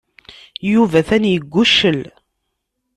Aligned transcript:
Yuba 0.71 0.95
atan 1.01 1.23
yegguccel. 1.31 2.01